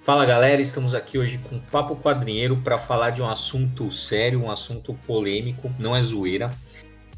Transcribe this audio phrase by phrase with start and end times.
[0.00, 4.50] Fala galera, estamos aqui hoje com Papo Quadrinheiro para falar de um assunto sério, um
[4.50, 6.54] assunto polêmico, não é zoeira.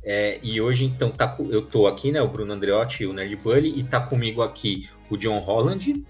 [0.03, 3.79] É, e hoje, então, tá, eu tô aqui, né, o Bruno Andreotti o Nerd Bully,
[3.79, 6.03] e tá comigo aqui o John Holland.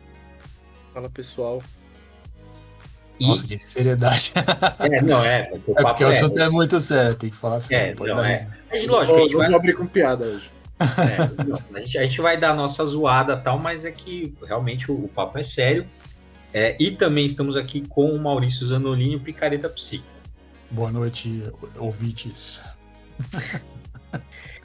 [0.95, 1.61] Fala pessoal.
[3.19, 3.27] E...
[3.27, 4.33] Nossa, que seriedade.
[4.81, 5.51] É, não, é.
[5.67, 7.75] O é porque o assunto é muito sério, tem que falar assim.
[7.75, 8.49] É, não, não é.
[8.71, 10.51] Mas, lógico, a gente vai abrir com piada hoje.
[10.81, 14.33] É, não, a, gente, a, gente, vai dar a nossa zoada tal, mas é que
[14.47, 15.85] realmente o, o papo é sério.
[16.55, 20.07] É, e também estamos aqui com o Maurício Zanolini, o Picareta Psico.
[20.71, 21.43] Boa noite,
[21.77, 22.63] ouvintes.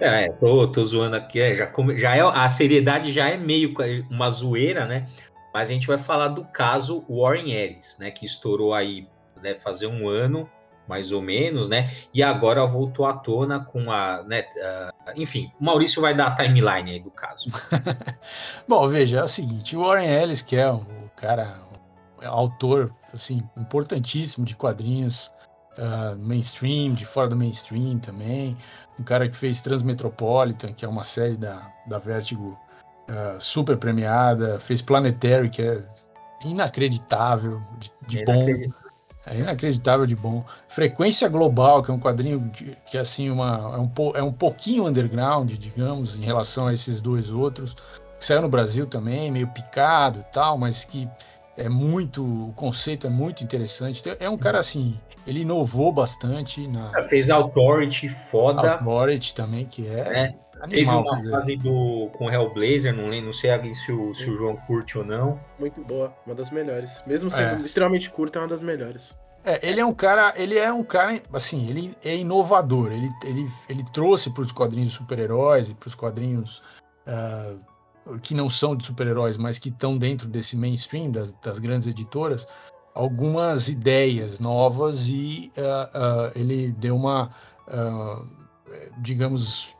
[0.00, 3.74] É, tô, tô zoando aqui, é, já, já é, a seriedade já é meio
[4.10, 5.06] uma zoeira, né?
[5.52, 8.10] Mas a gente vai falar do caso Warren Ellis, né?
[8.10, 10.48] Que estourou aí, deve né, fazer um ano,
[10.86, 11.90] mais ou menos, né?
[12.12, 14.44] E agora voltou à tona com a, né?
[14.56, 17.50] Uh, enfim, o Maurício vai dar a timeline aí do caso.
[18.68, 20.84] Bom, veja, é o seguinte, o Warren Ellis, que é o
[21.16, 21.58] cara,
[22.22, 25.30] o autor, assim, importantíssimo de quadrinhos,
[25.78, 28.56] uh, mainstream, de fora do mainstream também.
[28.98, 32.58] Um cara que fez Transmetropolitan, que é uma série da, da Vertigo
[33.08, 34.58] uh, super premiada.
[34.58, 35.82] Fez Planetary, que é
[36.44, 38.46] inacreditável de, de é bom.
[39.26, 40.44] É inacreditável de bom.
[40.68, 44.86] Frequência Global, que é um quadrinho de, que assim uma, é, um, é um pouquinho
[44.86, 47.74] underground, digamos, em relação a esses dois outros.
[48.18, 51.08] Que saiu no Brasil também, meio picado e tal, mas que
[51.56, 52.22] é muito.
[52.22, 54.02] O conceito é muito interessante.
[54.20, 54.98] É um cara assim.
[55.26, 56.66] Ele inovou bastante.
[56.68, 57.02] Na...
[57.04, 58.74] Fez Authority, foda.
[58.74, 60.00] Authority também, que é.
[60.00, 60.46] é.
[60.60, 64.56] Animal, Teve uma fase do, com Hellblazer, não, não sei se o, se o João
[64.56, 65.38] curte ou não.
[65.58, 67.02] Muito boa, uma das melhores.
[67.06, 67.66] Mesmo sendo é.
[67.66, 69.14] extremamente curta, é uma das melhores.
[69.44, 72.90] É, ele é um cara, ele é um cara, assim, ele é inovador.
[72.90, 76.62] Ele, ele, ele trouxe para os quadrinhos super-heróis e para os quadrinhos
[77.06, 77.58] uh,
[78.22, 82.46] que não são de super-heróis, mas que estão dentro desse mainstream das, das, grandes editoras,
[82.94, 87.30] algumas ideias novas e uh, uh, ele deu uma,
[87.68, 88.26] uh,
[88.98, 89.76] digamos,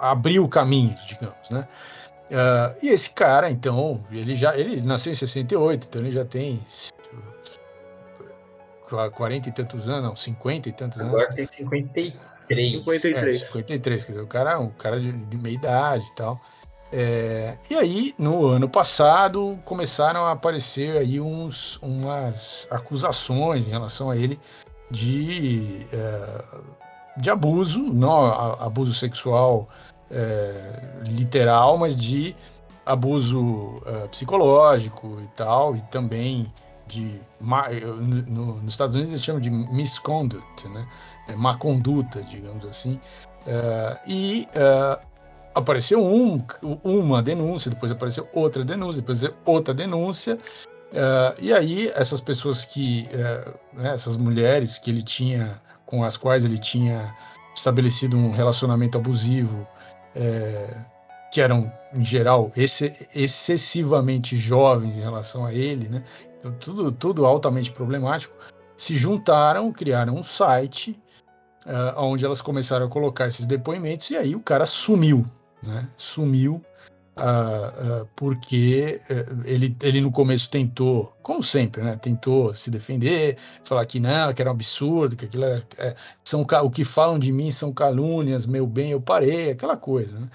[0.00, 1.68] abriu caminhos, digamos, né?
[2.82, 6.62] e esse cara, então, ele já ele nasceu em 68, então ele já tem
[9.14, 11.12] 40 e tantos anos, não, 50 e tantos anos.
[11.12, 12.27] Agora tem 53.
[12.48, 13.42] 53.
[13.42, 16.40] É, 53, quer dizer, o cara é um cara de, de meia idade e tal.
[16.90, 24.10] É, e aí, no ano passado, começaram a aparecer aí uns, umas acusações em relação
[24.10, 24.40] a ele
[24.90, 26.42] de, é,
[27.18, 28.26] de abuso, não
[28.58, 29.68] abuso sexual
[30.10, 32.34] é, literal, mas de
[32.86, 36.50] abuso é, psicológico e tal, e também
[36.88, 40.88] de no, nos Estados Unidos eles chamam de misconduct, né?
[41.28, 42.98] É, má conduta, digamos assim.
[43.46, 45.00] Uh, e uh,
[45.54, 46.38] apareceu um,
[46.82, 50.38] uma denúncia, depois apareceu outra denúncia, depois outra denúncia.
[50.90, 53.08] Uh, e aí essas pessoas que,
[53.74, 57.14] né, essas mulheres que ele tinha, com as quais ele tinha
[57.54, 59.66] estabelecido um relacionamento abusivo,
[61.30, 66.02] que eram em geral excessivamente jovens em relação a ele, né?
[66.60, 68.34] Tudo, tudo altamente problemático,
[68.76, 70.98] se juntaram, criaram um site
[71.66, 75.26] uh, onde elas começaram a colocar esses depoimentos e aí o cara sumiu,
[75.62, 75.88] né?
[75.96, 76.62] Sumiu
[77.16, 79.00] uh, uh, porque
[79.44, 81.96] ele, ele no começo tentou, como sempre, né?
[81.96, 86.42] Tentou se defender, falar que não, que era um absurdo, que aquilo era, é, são
[86.42, 90.28] o que falam de mim são calúnias, meu bem eu parei, aquela coisa, né?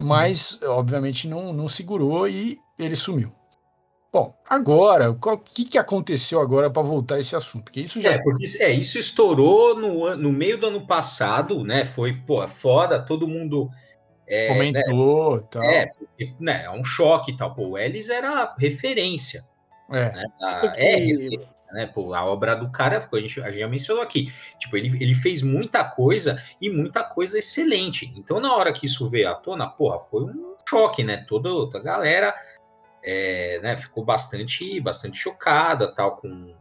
[0.00, 3.32] Mas, obviamente, não, não segurou e ele sumiu.
[4.10, 7.64] Bom, agora, o que, que aconteceu agora para voltar a esse assunto?
[7.64, 8.12] Porque isso já.
[8.12, 11.84] É, porque é, isso estourou no, no meio do ano passado, né?
[11.84, 13.68] Foi, pô, foda, todo mundo.
[14.26, 15.42] É, Comentou né?
[15.50, 15.62] tal.
[15.62, 17.54] É, porque, né, é um choque e tal.
[17.54, 19.44] Pô, o Ellis era referência.
[19.90, 20.10] É.
[20.10, 20.24] Né?
[20.40, 20.80] A, porque...
[20.80, 21.48] É referência.
[21.72, 21.86] Né?
[21.86, 24.32] Pô, a obra do cara, a gente, a gente já mencionou aqui.
[24.58, 28.10] Tipo, ele, ele fez muita coisa e muita coisa excelente.
[28.16, 31.18] Então, na hora que isso veio à tona, porra, foi um choque, né?
[31.28, 32.34] Toda a galera
[33.02, 36.54] é, né, ficou bastante, bastante chocada tal com,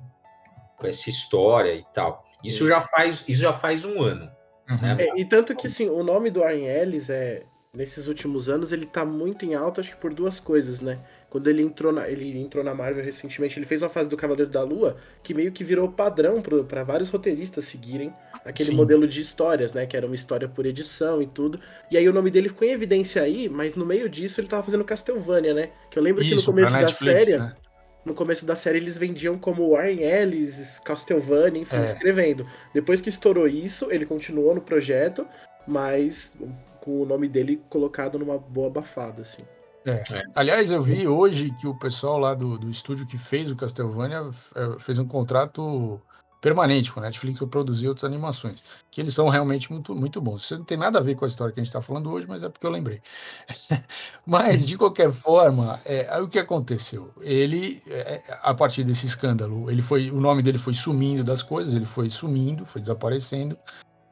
[0.80, 2.24] com essa história e tal.
[2.44, 4.30] Isso já faz, isso já faz um ano.
[4.70, 4.82] Uhum.
[4.82, 4.98] Né?
[5.00, 7.44] É, e tanto que assim, o nome do Warren Ellis é
[7.74, 11.00] nesses últimos anos ele tá muito em alta, acho que por duas coisas, né?
[11.38, 14.50] Quando ele entrou na, ele entrou na Marvel recentemente, ele fez uma fase do Cavaleiro
[14.50, 18.12] da Lua que meio que virou padrão para vários roteiristas seguirem
[18.44, 18.76] aquele Sim.
[18.76, 19.86] modelo de histórias, né?
[19.86, 21.60] Que era uma história por edição e tudo.
[21.92, 24.64] E aí o nome dele ficou em evidência aí, mas no meio disso ele tava
[24.64, 25.70] fazendo Castlevania, né?
[25.92, 27.38] Que eu lembro Isso, que no começo da série.
[27.38, 27.56] Né?
[28.04, 31.86] No começo da série eles vendiam como Warren Ellis, Castlevania, enfim, é.
[31.86, 32.48] escrevendo.
[32.74, 35.24] Depois que estourou isso, ele continuou no projeto,
[35.68, 36.34] mas
[36.82, 39.44] com o nome dele colocado numa boa abafada, assim.
[39.88, 40.04] É.
[40.12, 40.24] É.
[40.36, 44.30] Aliás, eu vi hoje que o pessoal lá do, do estúdio que fez o Castlevania
[44.54, 46.02] é, fez um contrato
[46.42, 50.44] permanente com a Netflix para produzir outras animações, que eles são realmente muito, muito bons.
[50.44, 52.28] Isso não tem nada a ver com a história que a gente está falando hoje,
[52.28, 53.02] mas é porque eu lembrei.
[54.26, 57.12] mas, de qualquer forma, é, o que aconteceu?
[57.22, 61.74] Ele, é, a partir desse escândalo, ele foi, o nome dele foi sumindo das coisas,
[61.74, 63.58] ele foi sumindo, foi desaparecendo,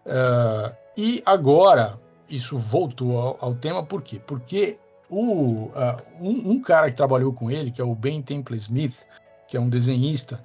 [0.06, 4.19] uh, e agora isso voltou ao, ao tema, por quê?
[4.25, 4.80] Porque
[5.10, 5.72] o, uh,
[6.19, 9.06] um, um, cara que trabalhou com ele, que é o Ben Temple Smith,
[9.48, 10.44] que é um desenhista,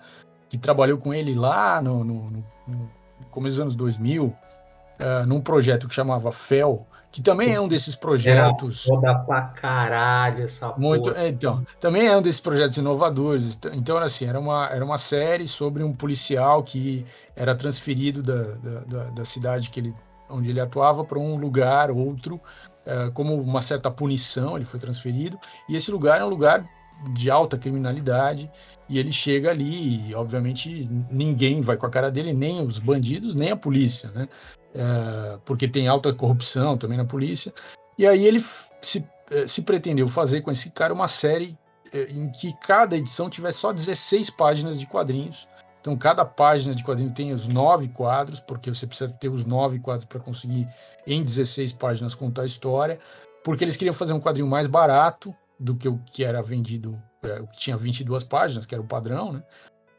[0.48, 4.36] que trabalhou com ele lá no, no, no, no começo dos anos 2000, uh,
[4.98, 8.84] ah, num projeto que chamava FEL, que também é um desses projetos.
[8.84, 11.28] É foda pra caralho essa muito, porra.
[11.28, 13.58] Então, também é um desses projetos inovadores.
[13.72, 17.04] Então, era assim, era uma, era uma série sobre um policial que
[17.34, 19.94] era transferido da, da, da, da cidade que ele,
[20.28, 22.40] onde ele atuava para um lugar, outro,
[22.90, 25.38] é, como uma certa punição, ele foi transferido,
[25.68, 26.68] e esse lugar é um lugar
[27.12, 28.50] de alta criminalidade,
[28.88, 33.36] e ele chega ali e, obviamente, ninguém vai com a cara dele, nem os bandidos,
[33.36, 34.28] nem a polícia, né?
[34.74, 37.52] É, porque tem alta corrupção também na polícia.
[37.96, 38.44] E aí ele
[38.80, 41.56] se, é, se pretendeu fazer com esse cara uma série
[42.08, 45.48] em que cada edição tivesse só 16 páginas de quadrinhos.
[45.80, 49.78] Então, cada página de quadrinho tem os nove quadros, porque você precisa ter os nove
[49.78, 50.68] quadros para conseguir
[51.06, 52.98] em 16 páginas contar a história,
[53.42, 57.40] porque eles queriam fazer um quadrinho mais barato do que o que era vendido, é,
[57.40, 59.42] o que tinha 22 páginas, que era o padrão, né?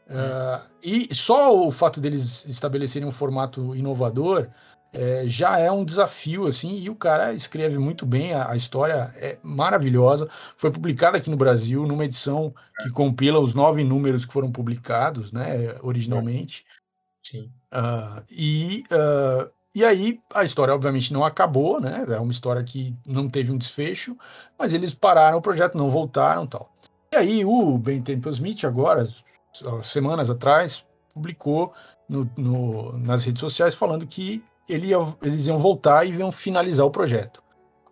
[0.08, 4.48] Uh, e só o fato deles estabelecerem um formato inovador
[4.92, 9.12] é, já é um desafio, assim, e o cara escreve muito bem, a, a, história
[9.16, 10.28] é maravilhosa.
[10.56, 15.32] Foi publicada aqui no Brasil, numa edição que compila os nove números que foram publicados,
[15.32, 16.64] né, originalmente.
[17.22, 17.50] Sim.
[17.72, 22.04] Uh, e uh, e aí a história obviamente não acabou, né?
[22.06, 24.16] É uma história que não teve um desfecho,
[24.58, 26.70] mas eles pararam o projeto, não voltaram, tal.
[27.12, 29.08] E aí o Ben Temple Smith agora,
[29.82, 30.84] semanas atrás,
[31.14, 31.72] publicou
[32.06, 36.86] no, no, nas redes sociais falando que ele ia, eles iam voltar e iam finalizar
[36.86, 37.42] o projeto.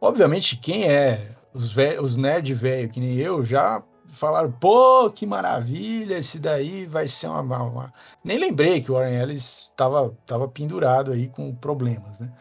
[0.01, 6.19] Obviamente, quem é os, os nerd velho que nem eu já falaram, pô, que maravilha,
[6.19, 7.63] esse daí vai ser uma.
[7.63, 7.95] uma...
[8.25, 12.33] Nem lembrei que o Warren Ellis estava tava pendurado aí com problemas, né?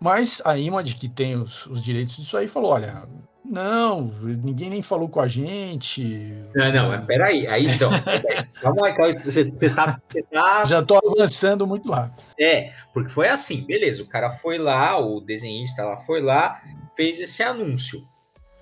[0.00, 3.08] Mas a Image, que tem os, os direitos disso aí, falou: olha,
[3.44, 6.04] não, ninguém nem falou com a gente.
[6.54, 7.46] Não, não, mas peraí.
[7.46, 7.90] Aí, então,
[8.60, 10.66] calma lá, você, você, tá, você tá.
[10.66, 12.22] Já tô avançando muito rápido.
[12.38, 14.02] É, porque foi assim, beleza.
[14.02, 16.60] O cara foi lá, o desenhista lá foi lá,
[16.94, 18.06] fez esse anúncio.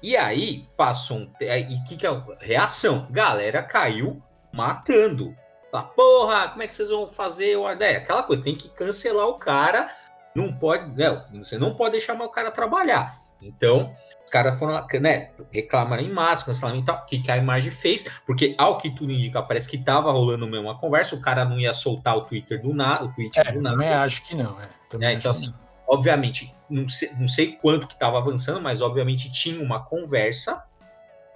[0.00, 1.32] E aí passou um.
[1.40, 3.08] É, e que que é reação?
[3.10, 5.34] Galera caiu matando.
[5.72, 7.58] Fala, porra, como é que vocês vão fazer?
[7.80, 9.90] É, aquela coisa, tem que cancelar o cara.
[10.36, 10.92] Não pode.
[10.96, 13.16] Não, você não pode deixar o cara trabalhar.
[13.40, 13.92] Então,
[14.24, 17.70] os caras foram, né, reclamaram em massa, cancelaram e tal, o que, que a imagem
[17.70, 21.44] fez, porque ao que tudo indica, parece que tava rolando mesmo uma conversa, o cara
[21.44, 23.76] não ia soltar o Twitter do nada, o tweet é, do nada.
[23.76, 25.04] Também acho que não, é.
[25.04, 29.30] é então, assim, não obviamente, não sei, não sei quanto que estava avançando, mas obviamente
[29.30, 30.64] tinha uma conversa,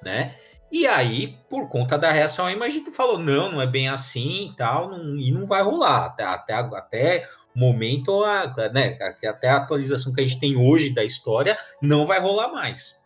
[0.03, 0.35] né?
[0.73, 4.57] E aí, por conta da reação, a imagem falou: não, não é bem assim e
[4.57, 6.07] tal, não, e não vai rolar.
[6.07, 11.05] Até, até, até momento, a, né, até a atualização que a gente tem hoje da
[11.05, 12.97] história, não vai rolar mais.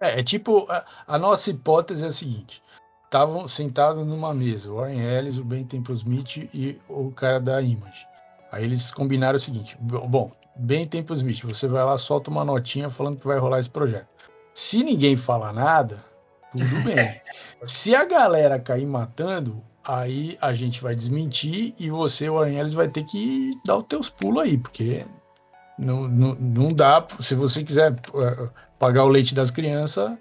[0.00, 2.62] É, é tipo, a, a, nossa hipótese é a seguinte:
[3.04, 7.60] estavam sentados numa mesa, o Warren Ellis, o Ben Temple Smith e o cara da
[7.62, 8.06] Image.
[8.50, 12.88] Aí eles combinaram o seguinte: bom, bem tempo Smith, você vai lá, solta uma notinha
[12.90, 14.08] falando que vai rolar esse projeto.
[14.52, 15.98] Se ninguém falar nada,
[16.52, 17.20] tudo bem.
[17.64, 22.88] Se a galera cair matando, aí a gente vai desmentir e você, o Aranheles, vai
[22.88, 25.04] ter que dar os teus pulos aí, porque
[25.78, 27.06] não, não, não dá.
[27.20, 30.16] Se você quiser uh, pagar o leite das crianças,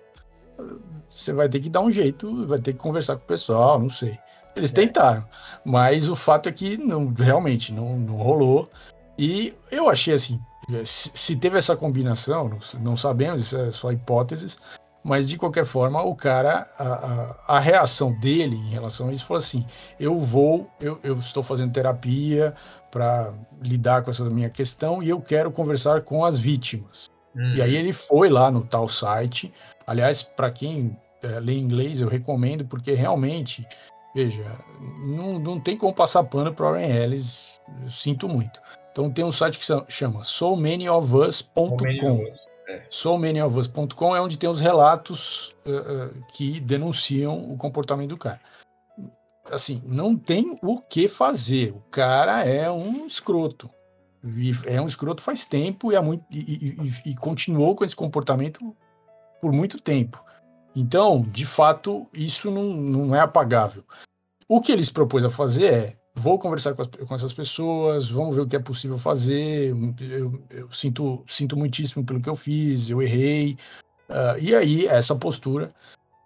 [1.10, 3.90] você vai ter que dar um jeito, vai ter que conversar com o pessoal, não
[3.90, 4.18] sei.
[4.56, 4.76] Eles é.
[4.76, 5.26] tentaram,
[5.66, 8.70] mas o fato é que não, realmente não, não rolou.
[9.18, 10.40] E eu achei assim,
[10.86, 14.58] se teve essa combinação, não sabemos, isso é só hipóteses,
[15.04, 19.26] mas de qualquer forma, o cara, a, a, a, reação dele em relação a isso
[19.26, 19.66] foi assim:
[20.00, 22.56] eu vou, eu, eu estou fazendo terapia
[22.90, 27.08] para lidar com essa minha questão e eu quero conversar com as vítimas.
[27.36, 27.56] Uhum.
[27.56, 29.52] E aí ele foi lá no tal site.
[29.86, 33.68] Aliás, para quem é, lê inglês, eu recomendo, porque realmente,
[34.16, 34.46] veja,
[35.00, 38.62] não, não tem como passar pano para Warren Ellis, eu sinto muito.
[38.94, 42.28] Então tem um site que chama somanyofus.com.
[42.70, 42.86] É.
[42.90, 48.40] SoManyOfUs.com é onde tem os relatos uh, uh, que denunciam o comportamento do cara.
[49.52, 51.72] Assim, não tem o que fazer.
[51.72, 53.70] O cara é um escroto.
[54.24, 58.76] E é um escroto faz tempo e, muito, e, e, e continuou com esse comportamento
[59.42, 60.24] por muito tempo.
[60.76, 63.84] Então, de fato, isso não, não é apagável.
[64.48, 68.36] O que eles propôs a fazer é vou conversar com, as, com, essas pessoas, vamos
[68.36, 69.74] ver o que é possível fazer.
[70.00, 73.58] Eu, eu, sinto, sinto muitíssimo pelo que eu fiz, eu errei.
[74.10, 75.70] Uh, e aí, essa postura.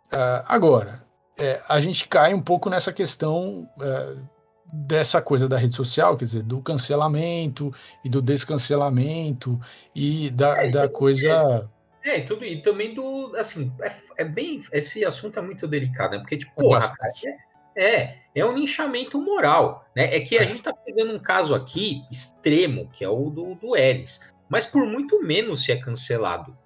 [0.08, 1.03] Uh, agora,
[1.38, 4.27] é, a gente cai um pouco nessa questão uh,
[4.72, 9.60] dessa coisa da rede social, quer dizer, do cancelamento e do descancelamento
[9.96, 11.70] e da, é, da coisa.
[12.03, 13.36] É, e tudo, e também do.
[13.36, 14.60] Assim, é, é, bem.
[14.72, 16.20] Esse assunto é muito delicado, né?
[16.20, 16.79] Porque, tipo, é porra,
[17.25, 17.38] é,
[17.78, 20.16] é um linchamento moral, né?
[20.16, 20.48] É que a é.
[20.48, 24.86] gente tá pegando um caso aqui extremo, que é o do, do Eris, mas por
[24.86, 26.58] muito menos se é cancelado.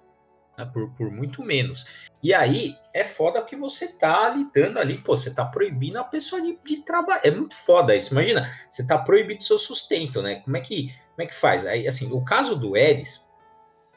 [0.56, 0.68] Né?
[0.72, 2.10] Por, por muito menos.
[2.22, 6.40] E aí é foda que você tá lidando ali, pô, você tá proibindo a pessoa
[6.40, 7.22] de, de trabalhar.
[7.24, 8.12] É muito foda isso.
[8.12, 10.36] Imagina, você tá proibindo seu sustento, né?
[10.36, 11.66] Como é que, como é que faz?
[11.66, 13.28] Aí, assim, o caso do Eris,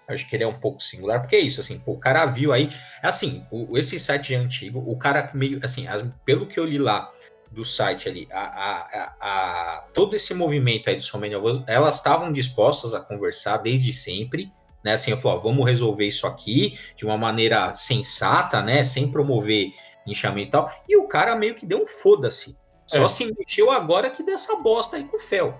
[0.07, 2.69] Acho que ele é um pouco singular, porque é isso, assim, o cara viu aí,
[3.01, 6.77] assim, o, esse site é antigo, o cara meio, assim, as, pelo que eu li
[6.77, 7.11] lá
[7.51, 12.93] do site ali, a, a, a, todo esse movimento aí do Somenia elas estavam dispostas
[12.93, 14.51] a conversar desde sempre,
[14.83, 19.09] né, assim, eu falei, ó, vamos resolver isso aqui de uma maneira sensata, né, sem
[19.09, 19.71] promover
[20.05, 23.07] linchamento e tal, e o cara meio que deu um foda-se, só é.
[23.07, 25.59] se mexeu agora que dessa bosta aí com o Fel.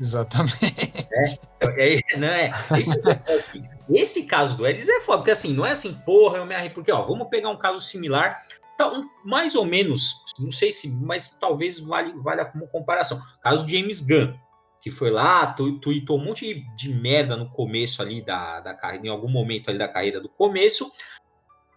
[0.00, 1.08] Exatamente.
[1.60, 2.96] É, é, não é, isso,
[3.28, 6.54] assim, esse caso do Ellis é foda, porque assim, não é assim, porra, eu me
[6.54, 8.40] arrepio, porque ó, vamos pegar um caso similar,
[8.78, 13.20] tá, um, mais ou menos, não sei se, mas talvez vale, valha como comparação.
[13.42, 14.32] Caso James Gunn,
[14.80, 18.74] que foi lá, tu, tweetou um monte de, de merda no começo ali da, da
[18.74, 20.90] carreira, em algum momento ali da carreira do começo,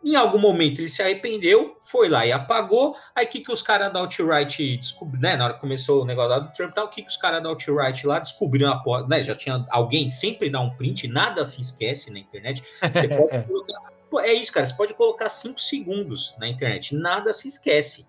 [0.04, 2.96] em algum momento ele se arrependeu, foi lá e apagou.
[3.16, 5.38] Aí o que, que os caras da Outright descobriram, né?
[5.38, 7.42] Na hora que começou o negócio lá do Trump, tal, o que, que os caras
[7.42, 9.24] da Outright lá descobriram a porta, né?
[9.24, 12.62] Já tinha alguém sempre dá um print, nada se esquece na internet.
[12.82, 13.94] Você pode colocar.
[14.28, 14.66] É isso, cara.
[14.66, 18.08] Você pode colocar cinco segundos na internet, nada se esquece.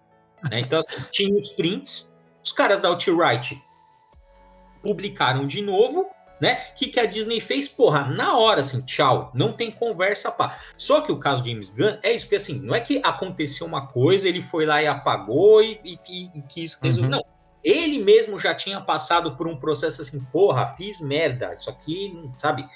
[0.50, 0.60] Né?
[0.60, 2.12] Então, assim, tinha os prints,
[2.44, 3.62] os caras da Outright
[4.82, 6.10] publicaram de novo,
[6.44, 6.62] né?
[6.72, 7.66] O que, que a Disney fez?
[7.66, 10.54] Porra, na hora, assim, tchau, não tem conversa, pá.
[10.76, 13.66] Só que o caso de James Gunn é isso, porque assim, não é que aconteceu
[13.66, 17.06] uma coisa, ele foi lá e apagou e, e, e quis resolver.
[17.06, 17.10] Uhum.
[17.10, 17.24] Não.
[17.64, 22.66] Ele mesmo já tinha passado por um processo assim, porra, fiz merda, isso aqui, sabe,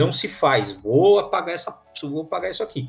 [0.00, 2.88] não se faz, vou apagar essa, vou apagar isso aqui.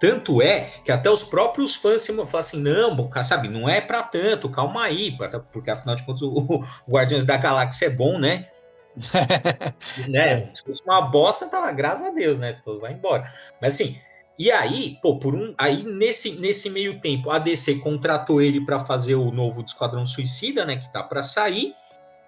[0.00, 4.02] Tanto é que até os próprios fãs se falam assim, não, sabe, não é para
[4.02, 5.16] tanto, calma aí,
[5.52, 8.48] porque afinal de contas o, o Guardiões da Galáxia é bom, né?
[10.08, 10.50] né?
[10.54, 12.60] Se fosse uma bosta, tava, graças a Deus, né?
[12.64, 13.32] Todo vai embora.
[13.60, 13.96] Mas assim,
[14.38, 15.54] e aí, pô, por um.
[15.58, 20.64] Aí nesse, nesse meio tempo, a DC contratou ele para fazer o novo Esquadrão Suicida,
[20.64, 20.76] né?
[20.76, 21.74] Que tá para sair.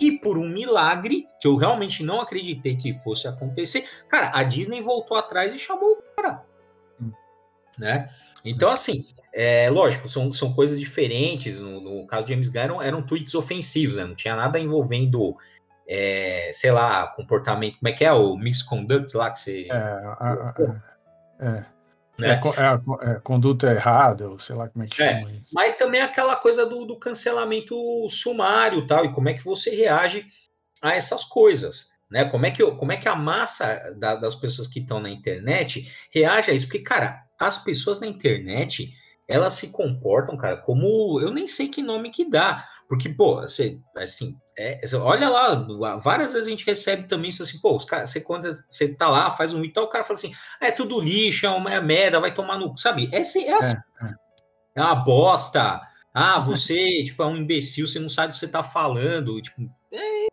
[0.00, 4.80] E por um milagre, que eu realmente não acreditei que fosse acontecer, cara, a Disney
[4.80, 6.42] voltou atrás e chamou o cara.
[7.00, 7.12] Hum.
[7.78, 8.08] Né?
[8.44, 11.60] Então, assim, é lógico, são, são coisas diferentes.
[11.60, 14.04] No, no caso de James Gunn, eram, eram tweets ofensivos, né?
[14.04, 15.36] Não tinha nada envolvendo
[15.88, 19.68] é, sei lá, comportamento, como é que é o misconduct lá que você.
[19.70, 20.54] É, a, a,
[21.40, 21.74] é.
[22.16, 22.28] Né?
[22.28, 25.50] É, é, é, conduta errada, ou sei lá como é que é, chama isso.
[25.52, 27.76] Mas também aquela coisa do, do cancelamento
[28.08, 30.24] sumário tal, e como é que você reage
[30.80, 31.88] a essas coisas.
[32.10, 32.24] Né?
[32.26, 35.90] Como, é que, como é que a massa da, das pessoas que estão na internet
[36.12, 36.66] reage a isso?
[36.66, 38.92] Porque, cara, as pessoas na internet
[39.26, 42.62] elas se comportam, cara, como eu nem sei que nome que dá.
[42.88, 47.58] Porque, pô, você, assim, é, olha lá, várias vezes a gente recebe também isso assim,
[47.58, 50.32] pô, os caras, você quando você tá lá, faz um ritual, o cara fala assim,
[50.60, 52.76] ah, é tudo lixo, é uma é merda, vai tomar no.
[52.76, 53.08] Sabe?
[53.12, 54.14] É, é, assim, é,
[54.76, 55.80] é uma bosta.
[56.12, 59.40] Ah, você, tipo, é um imbecil, você não sabe o que você tá falando.
[59.40, 60.26] Tipo, é,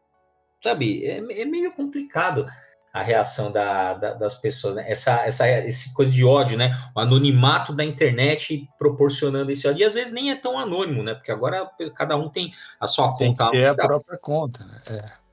[0.62, 2.46] sabe, é, é meio complicado
[2.94, 4.86] a reação da, da, das pessoas, né?
[4.90, 6.72] Essa, essa, esse coisa de ódio, né?
[6.96, 9.82] O anonimato da internet proporcionando esse ódio.
[9.82, 11.14] E às vezes nem é tão anônimo, né?
[11.14, 13.56] Porque agora cada um tem a sua tem conta.
[13.56, 14.82] É a própria conta, né?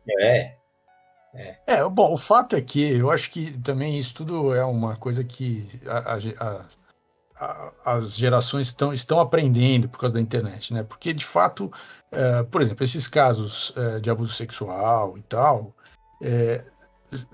[0.08, 0.24] É.
[0.24, 0.58] é.
[1.34, 1.56] É.
[1.66, 5.22] é, bom, o fato é que eu acho que também isso tudo é uma coisa
[5.22, 6.64] que a, a,
[7.38, 10.82] a, as gerações estão, estão aprendendo por causa da internet, né?
[10.82, 11.70] Porque, de fato,
[12.10, 15.74] é, por exemplo, esses casos é, de abuso sexual e tal,
[16.22, 16.64] é,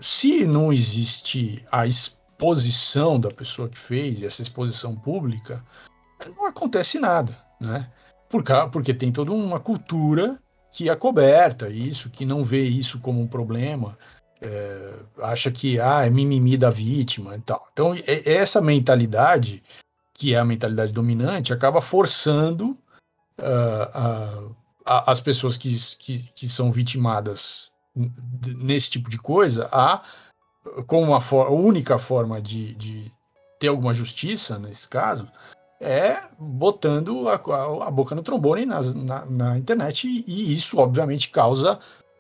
[0.01, 5.65] se não existe a exposição da pessoa que fez, essa exposição pública,
[6.37, 7.91] não acontece nada, né?
[8.29, 10.39] Por, porque tem toda uma cultura
[10.73, 13.97] que é coberta isso, que não vê isso como um problema,
[14.41, 17.67] é, acha que ah, é mimimi da vítima e tal.
[17.73, 19.63] Então, essa mentalidade,
[20.13, 22.77] que é a mentalidade dominante, acaba forçando
[23.41, 24.55] uh, uh,
[24.85, 30.03] as pessoas que, que, que, são vitimadas nesse tipo de coisa a,
[30.87, 33.13] como uma for única forma de, de
[33.59, 35.29] ter alguma justiça, nesse caso,
[35.81, 40.79] é botando a, a, a boca no trombone na, na, na internet e, e, isso,
[40.79, 41.79] obviamente, causa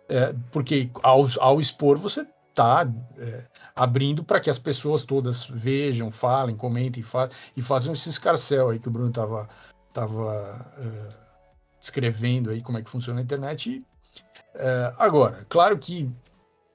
[0.08, 2.86] é, porque ao, ao expor você está
[3.18, 8.70] é, abrindo para que as pessoas todas vejam, falem, comentem fa e façam esse escarcel
[8.70, 9.48] aí que o Bruno estava
[9.92, 11.08] tava, é,
[11.80, 13.82] escrevendo aí como é que funciona a internet.
[14.54, 16.10] É, agora, claro que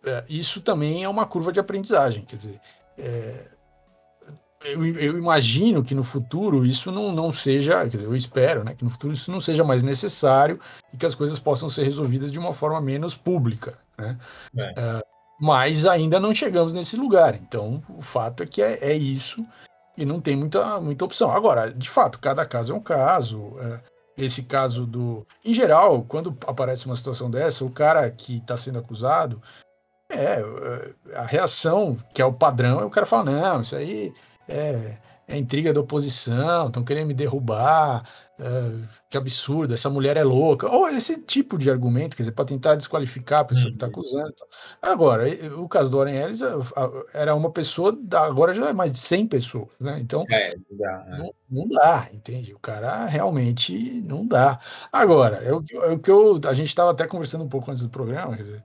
[0.04, 2.62] é, isso também é uma curva de aprendizagem, quer dizer,
[2.98, 3.46] é,
[4.64, 8.74] eu, eu, imagino que no futuro isso não, não seja, quer dizer, eu espero né,
[8.74, 10.60] que no futuro isso não seja mais necessário
[10.94, 13.78] e que as coisas possam ser resolvidas de uma forma menos pública.
[13.98, 14.18] Né?
[14.58, 14.72] É.
[14.72, 15.10] Uh,
[15.40, 17.36] mas ainda não chegamos nesse lugar.
[17.36, 19.46] Então, o fato é que é, é, isso
[19.98, 21.32] e não tem muita, muita opção.
[21.32, 23.58] Agora, de fato, cada caso é um caso.
[24.20, 25.26] Esse caso do.
[25.46, 29.42] Em geral, quando aparece uma situação dessa, o cara que está sendo acusado.
[30.12, 30.44] É,
[31.16, 34.12] a reação, que é o padrão, é o cara fala: não, isso aí
[34.48, 34.98] é,
[35.28, 38.04] é intriga da oposição, estão querendo me derrubar,
[38.40, 42.46] é, que absurdo, essa mulher é louca, ou esse tipo de argumento, quer dizer, para
[42.46, 43.72] tentar desqualificar a pessoa tá uhum.
[43.72, 44.34] que está acusando.
[44.82, 45.26] Agora,
[45.58, 46.40] o caso do Warren Ellis
[47.14, 50.00] era uma pessoa, agora já é mais de 100 pessoas, né?
[50.00, 51.18] Então, é, não, dá, né?
[51.18, 52.54] não, não, dá, entende?
[52.54, 54.58] O cara realmente não dá.
[54.92, 57.84] Agora, é o, é o que eu, a gente estava até conversando um pouco antes
[57.84, 58.64] do programa, quer dizer,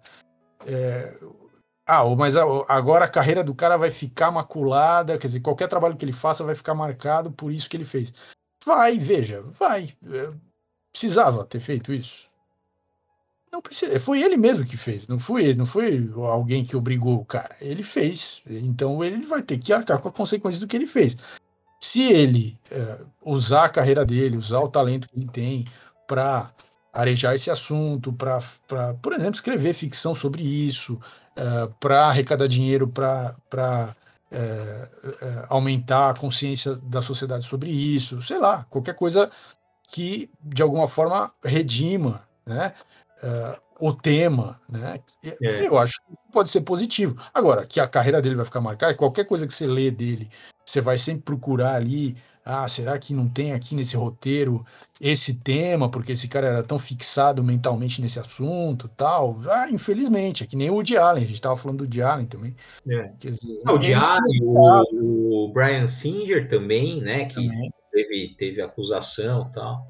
[0.66, 1.14] é,
[1.84, 6.04] ah, mas agora a carreira do cara vai ficar maculada, quer dizer, qualquer trabalho que
[6.04, 8.14] ele faça vai ficar marcado por isso que ele fez.
[8.64, 9.94] Vai, veja, vai.
[10.10, 10.32] É,
[10.92, 12.28] precisava ter feito isso?
[13.52, 14.00] Não precisa.
[14.00, 17.56] Foi ele mesmo que fez, não foi não foi alguém que obrigou o cara.
[17.60, 18.42] Ele fez.
[18.46, 21.16] Então ele vai ter que arcar com a consequência do que ele fez.
[21.80, 25.66] Se ele é, usar a carreira dele, usar o talento que ele tem
[26.06, 26.52] para
[26.92, 28.38] arejar esse assunto, para,
[29.02, 30.98] por exemplo, escrever ficção sobre isso,
[31.36, 33.96] eh, para arrecadar dinheiro para
[34.34, 39.30] uh, uh, aumentar a consciência da sociedade sobre isso, sei lá, qualquer coisa
[39.88, 42.74] que de alguma forma redima né,
[43.78, 44.60] o tema.
[44.68, 44.98] Né?
[45.22, 45.66] É.
[45.66, 47.16] Eu acho que pode ser positivo.
[47.32, 50.30] Agora, que a carreira dele vai ficar marcada, qualquer coisa que você lê dele,
[50.64, 54.64] você vai sempre procurar ali ah, será que não tem aqui nesse roteiro
[55.00, 59.40] esse tema, porque esse cara era tão fixado mentalmente nesse assunto tal?
[59.48, 62.26] Ah, infelizmente, é que nem o Woody Allen, a gente estava falando do Woody Allen
[62.26, 62.54] também.
[62.86, 63.10] É.
[63.18, 67.70] Quer dizer, o Woody Allen, o, o, Brian Singer também, né, que também.
[67.90, 69.86] Teve, teve acusação tal.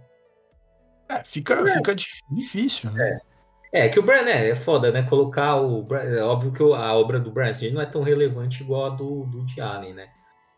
[1.09, 1.95] É, fica, Mas, fica
[2.31, 3.21] difícil, né?
[3.21, 3.35] É.
[3.77, 5.03] É, que o Brian é, é foda, né?
[5.03, 5.85] Colocar o.
[5.93, 9.25] É óbvio que a obra do Brian Singer não é tão relevante igual a do,
[9.25, 10.07] do Woody Allen, né?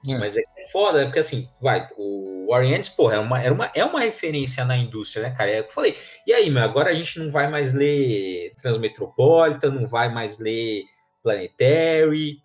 [0.09, 0.19] É.
[0.19, 3.85] Mas é, é foda, porque assim, vai, o Orientes, porra, é uma, é, uma, é
[3.85, 5.51] uma referência na indústria, né, cara?
[5.51, 5.97] É o que eu falei.
[6.27, 10.85] E aí, meu, agora a gente não vai mais ler Transmetropolitan, não vai mais ler
[11.23, 12.39] Planetary.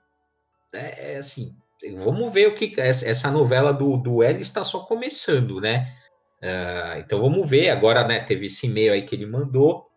[0.74, 1.56] É, é assim,
[1.97, 2.74] vamos ver o que.
[2.80, 5.88] Essa novela do, do L está só começando, né?
[6.41, 7.69] Uh, então vamos ver.
[7.69, 9.90] Agora, né, teve esse e-mail aí que ele mandou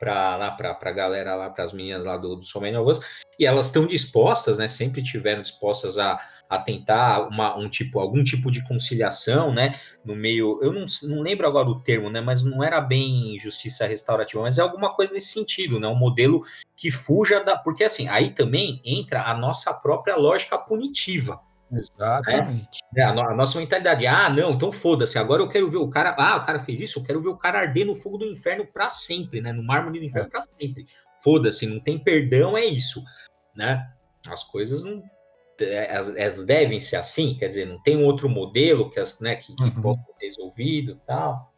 [0.00, 3.00] para lá para a galera lá para as meninas lá do, do Somente Novas
[3.38, 4.66] e elas estão dispostas, né?
[4.66, 9.78] Sempre tiveram dispostas a, a tentar uma, um tipo algum tipo de conciliação, né?
[10.04, 12.20] No meio, eu não, não lembro agora o termo, né?
[12.20, 15.86] Mas não era bem justiça restaurativa, mas é alguma coisa nesse sentido, né?
[15.86, 16.42] Um modelo
[16.76, 21.40] que fuja da, porque assim aí também entra a nossa própria lógica punitiva.
[21.72, 22.80] Exatamente.
[22.96, 26.36] É, a, nossa mentalidade, ah, não, então foda-se, agora eu quero ver o cara, ah,
[26.36, 28.90] o cara fez isso, eu quero ver o cara arder no fogo do inferno para
[28.90, 29.52] sempre, né?
[29.52, 30.30] No mármore do inferno é.
[30.30, 30.86] para sempre.
[31.22, 33.04] Foda-se, não tem perdão, é isso,
[33.54, 33.88] né?
[34.28, 35.02] As coisas não
[35.62, 39.36] elas, elas, devem ser assim, quer dizer, não tem um outro modelo que, as, né,
[39.36, 39.82] que, que uhum.
[39.82, 41.50] pode ser resolvido tal.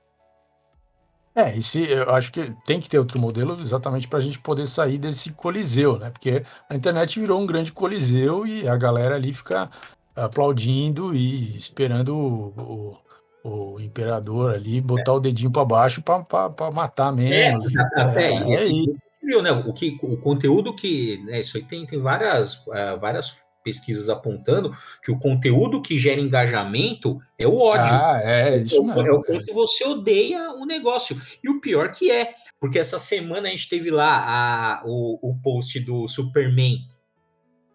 [1.34, 4.38] É, e se, eu acho que tem que ter outro modelo exatamente para a gente
[4.38, 6.10] poder sair desse coliseu, né?
[6.10, 9.70] Porque a internet virou um grande coliseu e a galera ali fica
[10.14, 12.98] aplaudindo e esperando o,
[13.44, 15.14] o, o imperador ali botar é.
[15.14, 17.64] o dedinho para baixo para matar mesmo.
[17.96, 18.94] É, é, é, isso.
[19.22, 19.52] Viu, né?
[19.52, 21.22] O, que, o conteúdo que.
[21.24, 24.70] Né, isso aí tem, tem várias, uh, várias pesquisas apontando
[25.02, 27.94] que o conteúdo que gera engajamento é o ódio.
[27.94, 29.06] Ah, é, isso é, mesmo.
[29.06, 31.16] É o quanto você odeia o negócio.
[31.42, 35.40] E o pior que é, porque essa semana a gente teve lá a, o, o
[35.40, 36.78] post do Superman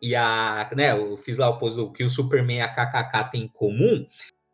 [0.02, 3.48] e a, né, eu fiz lá o que o Superman e a KKK têm em
[3.48, 4.06] comum,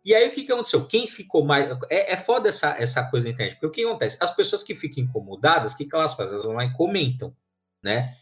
[0.06, 0.86] e aí o que, que aconteceu?
[0.86, 1.72] Quem ficou mais.
[1.90, 4.18] É, é foda essa, essa coisa da internet, porque o que acontece?
[4.20, 6.34] As pessoas que ficam incomodadas, o que, que elas fazem?
[6.34, 7.34] Elas vão lá e comentam,
[7.82, 8.14] né?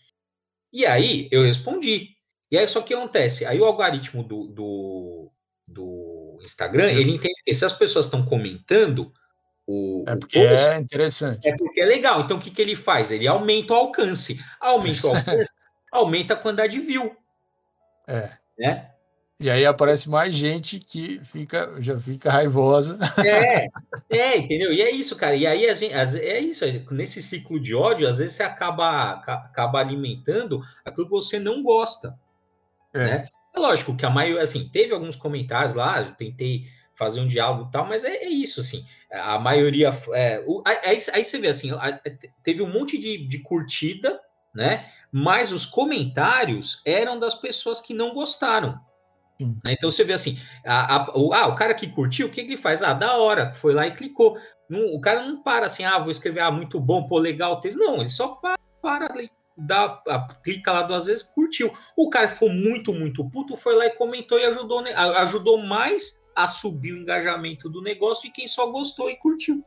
[0.72, 2.10] E aí eu respondi.
[2.52, 3.46] E aí só que acontece?
[3.46, 5.32] Aí o algoritmo do, do,
[5.68, 6.98] do Instagram, uhum.
[6.98, 9.12] ele entende que se as pessoas estão comentando,
[9.66, 11.48] o, é porque o post, é interessante.
[11.48, 12.22] É porque é legal.
[12.22, 13.10] Então o que, que ele faz?
[13.10, 14.40] Ele aumenta o alcance.
[14.60, 15.52] Aumenta o alcance,
[15.92, 17.16] aumenta a quantidade de view.
[18.08, 18.32] É.
[18.58, 18.92] Né?
[19.40, 23.00] E aí aparece mais gente que fica, já fica raivosa.
[23.26, 23.68] É,
[24.10, 24.72] é, entendeu?
[24.72, 25.36] E é isso, cara.
[25.36, 29.80] E aí a gente, é isso, nesse ciclo de ódio, às vezes você acaba, acaba
[29.80, 32.18] alimentando aquilo que você não gosta.
[32.94, 33.00] É.
[33.00, 33.26] Né?
[33.56, 37.68] É lógico que a maioria, assim, teve alguns comentários lá, eu tentei fazer um diálogo
[37.68, 38.86] e tal, mas é, é isso, assim.
[39.10, 39.90] A maioria.
[40.14, 41.72] É, o, aí, aí, você vê assim,
[42.44, 44.20] teve um monte de, de curtida,
[44.56, 44.86] né?
[45.12, 48.80] Mas os comentários eram das pessoas que não gostaram.
[49.40, 52.42] Né, então você vê assim, a, a, o, ah, o cara que curtiu, o que
[52.42, 52.84] ele faz?
[52.84, 54.38] Ah, da hora, foi lá e clicou.
[54.70, 57.62] Não, o cara não para assim, ah, vou escrever, ah, muito bom, pô, legal o
[57.62, 57.78] texto.
[57.78, 59.08] Não, ele só para, para
[59.58, 60.02] dá,
[60.44, 61.72] clica lá duas vezes, curtiu.
[61.96, 64.84] O cara foi muito, muito puto, foi lá e comentou e ajudou,
[65.18, 69.64] ajudou mais a subir o engajamento do negócio de quem só gostou e curtiu.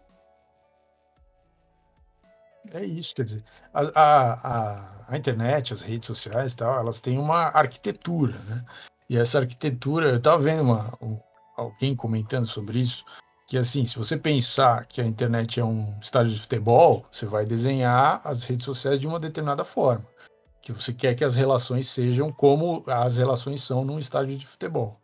[2.75, 7.43] É isso, quer dizer, a, a, a, internet, as redes sociais tal, elas têm uma
[7.57, 8.65] arquitetura, né?
[9.09, 11.17] E essa arquitetura, eu estava vendo uma, um,
[11.57, 13.05] alguém comentando sobre isso,
[13.47, 17.47] que assim, se você pensar que a internet é um estádio de futebol, você vai
[17.47, 20.05] desenhar as redes sociais de uma determinada forma.
[20.61, 25.01] Que você quer que as relações sejam como as relações são num estádio de futebol,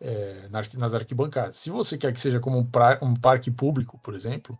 [0.00, 1.58] é, nas arquibancadas.
[1.58, 4.58] Se você quer que seja como um, pra, um parque público, por exemplo,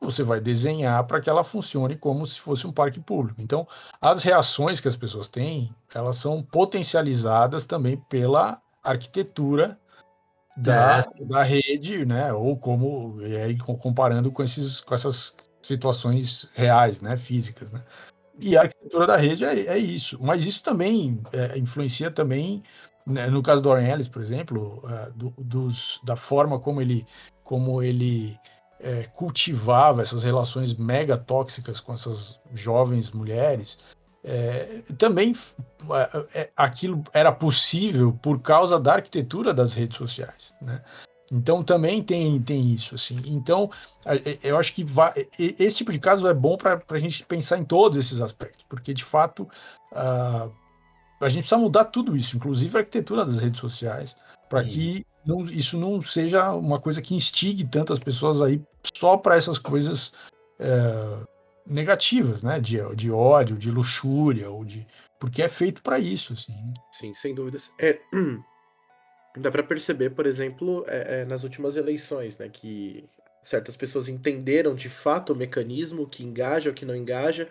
[0.00, 3.42] você vai desenhar para que ela funcione como se fosse um parque público.
[3.42, 3.68] Então,
[4.00, 9.78] as reações que as pessoas têm, elas são potencializadas também pela arquitetura
[10.56, 11.24] da, é.
[11.24, 12.32] da rede, né?
[12.32, 17.16] Ou como e aí, comparando com, esses, com essas situações reais, né?
[17.16, 17.82] Físicas, né?
[18.40, 20.18] E a arquitetura da rede é, é isso.
[20.20, 22.62] Mas isso também é, influencia também,
[23.06, 27.06] né, no caso do Warren Ellis, por exemplo, uh, do, dos, da forma como ele,
[27.42, 28.38] como ele
[28.82, 33.78] é, cultivava essas relações mega tóxicas com essas jovens mulheres,
[34.22, 35.34] é, também
[35.90, 40.82] é, é, aquilo era possível por causa da arquitetura das redes sociais, né?
[41.32, 43.22] Então também tem, tem isso, assim.
[43.26, 43.70] Então,
[44.42, 47.64] eu acho que vai, esse tipo de caso é bom para a gente pensar em
[47.64, 49.48] todos esses aspectos, porque de fato
[49.92, 50.52] uh,
[51.20, 54.16] a gente precisa mudar tudo isso, inclusive a arquitetura das redes sociais,
[54.48, 58.60] para que não, isso não seja uma coisa que instigue tantas pessoas aí
[58.94, 60.12] só para essas coisas
[60.58, 61.26] é,
[61.66, 62.58] negativas, né?
[62.58, 64.86] De, de ódio, de luxúria, ou de.
[65.18, 66.54] Porque é feito para isso, assim.
[66.92, 67.70] Sim, sem dúvidas.
[67.78, 67.98] É,
[69.36, 72.48] dá para perceber, por exemplo, é, é, nas últimas eleições, né?
[72.48, 73.04] Que
[73.42, 77.48] certas pessoas entenderam de fato o mecanismo que engaja ou que não engaja,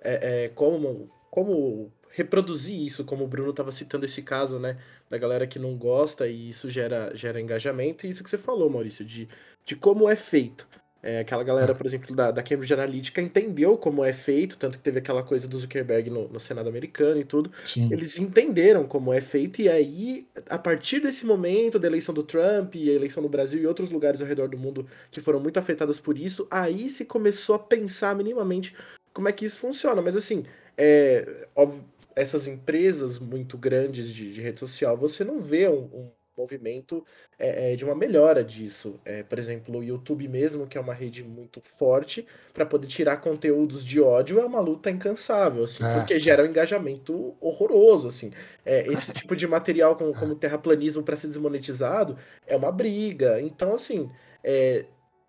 [0.00, 4.76] é, é como, como reproduzir isso, como o Bruno estava citando esse caso, né,
[5.08, 8.70] da galera que não gosta e isso gera, gera engajamento, e isso que você falou,
[8.70, 9.28] Maurício, de,
[9.64, 10.68] de como é feito.
[11.04, 14.84] É, aquela galera, por exemplo, da, da Cambridge Analytica entendeu como é feito, tanto que
[14.84, 17.50] teve aquela coisa do Zuckerberg no, no Senado americano e tudo.
[17.64, 17.92] Sim.
[17.92, 22.76] Eles entenderam como é feito, e aí, a partir desse momento da eleição do Trump
[22.76, 25.58] e a eleição no Brasil e outros lugares ao redor do mundo que foram muito
[25.58, 28.72] afetados por isso, aí se começou a pensar minimamente
[29.12, 30.00] como é que isso funciona.
[30.00, 30.44] Mas assim,
[30.76, 36.10] é, óbvio, essas empresas muito grandes de, de rede social, você não vê um, um
[36.36, 37.04] movimento
[37.38, 38.98] é, é, de uma melhora disso.
[39.04, 43.18] É, por exemplo, o YouTube mesmo, que é uma rede muito forte, para poder tirar
[43.18, 45.94] conteúdos de ódio é uma luta incansável, assim, é.
[45.94, 48.32] porque gera um engajamento horroroso, assim.
[48.64, 53.40] É, esse tipo de material como, como terraplanismo para ser desmonetizado é uma briga.
[53.40, 54.10] Então, assim,
[54.42, 54.86] é,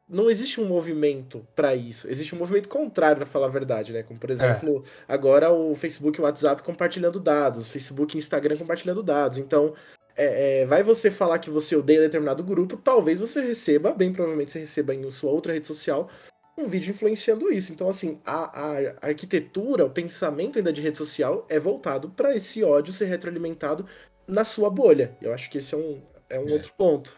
[0.08, 2.10] não existe um movimento para isso.
[2.10, 4.04] Existe um movimento contrário, para falar a verdade, né?
[4.04, 4.34] Como, por é.
[4.34, 5.13] exemplo, é.
[5.13, 9.38] agora o Facebook e o WhatsApp compartilhando dados, Facebook e Instagram compartilhando dados.
[9.38, 9.74] Então,
[10.16, 14.52] é, é, vai você falar que você odeia determinado grupo, talvez você receba, bem provavelmente
[14.52, 16.10] você receba em sua outra rede social,
[16.58, 17.72] um vídeo influenciando isso.
[17.72, 22.63] Então, assim, a, a arquitetura, o pensamento ainda de rede social é voltado para esse
[22.63, 23.88] ódio ser retroalimentado
[24.28, 25.18] na sua bolha.
[25.22, 26.54] Eu acho que esse é um, é um é.
[26.54, 27.18] outro ponto.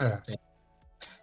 [0.00, 0.45] É.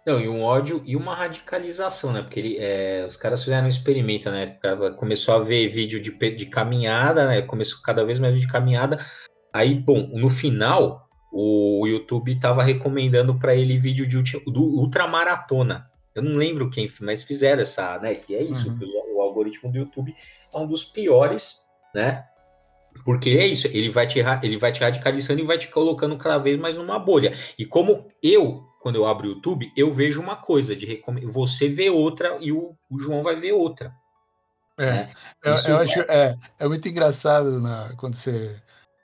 [0.06, 2.20] Não, e um ódio e uma radicalização, né?
[2.20, 4.58] Porque ele, é, os caras fizeram um experimento, né?
[4.96, 7.40] Começou a ver vídeo de, de caminhada, né?
[7.40, 8.98] Começou cada vez mais vídeo de caminhada.
[9.52, 15.90] Aí, bom, no final, o YouTube estava recomendando para ele vídeo de do ultramaratona.
[16.14, 18.14] Eu não lembro quem, mas fizeram essa, né?
[18.14, 18.78] Que é isso, uhum.
[19.12, 20.14] o, o algoritmo do YouTube
[20.54, 21.62] é um dos piores,
[21.94, 22.24] né?
[23.04, 26.38] Porque é isso, ele vai te, ele vai te radicalizando e vai te colocando cada
[26.38, 27.32] vez mais numa bolha.
[27.58, 31.88] E como eu, quando eu abro o YouTube, eu vejo uma coisa de você vê
[31.88, 33.94] outra e o, o João vai ver outra.
[34.76, 35.10] É, né?
[35.42, 38.54] eu, eu acho, é, é muito engraçado na, quando você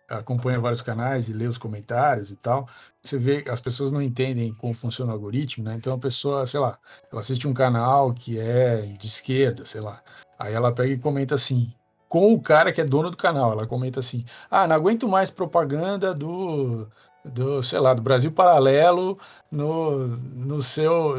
[0.07, 2.69] acompanha vários canais e lê os comentários e tal,
[3.03, 5.77] você vê que as pessoas não entendem como funciona o algoritmo, né?
[5.77, 6.79] Então a pessoa, sei lá,
[7.11, 10.03] ela assiste um canal que é de esquerda, sei lá.
[10.39, 11.73] Aí ela pega e comenta assim:
[12.07, 13.53] com o cara que é dono do canal.
[13.53, 16.87] Ela comenta assim: ah, não aguento mais propaganda do,
[17.25, 19.19] do sei lá, do Brasil Paralelo
[19.51, 21.17] no, no seu,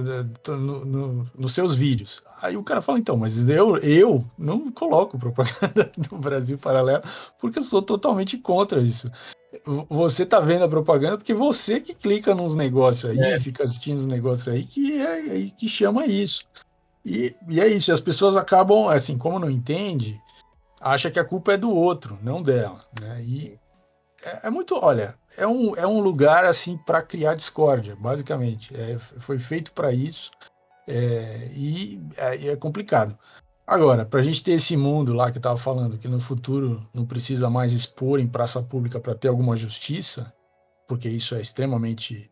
[0.47, 2.23] no, no, nos seus vídeos.
[2.41, 7.03] Aí o cara fala, então, mas eu, eu não coloco propaganda do Brasil Paralelo
[7.39, 9.11] porque eu sou totalmente contra isso.
[9.89, 13.39] Você tá vendo a propaganda porque você que clica nos negócios aí, é.
[13.39, 16.45] fica assistindo os negócios aí, que, é, que chama isso.
[17.05, 20.19] E, e é isso, as pessoas acabam, assim, como não entende,
[20.81, 22.79] acha que a culpa é do outro, não dela.
[22.99, 23.23] Né?
[23.23, 23.59] E
[24.23, 28.75] é, é muito, olha, é um, é um lugar assim para criar discórdia, basicamente.
[28.75, 30.31] É, foi feito para isso
[30.88, 33.17] é, e é, é, complicado.
[33.65, 36.88] Agora, para a gente ter esse mundo lá que eu estava falando, que no futuro
[36.93, 40.34] não precisa mais expor em praça pública para ter alguma justiça,
[40.88, 42.29] porque isso é extremamente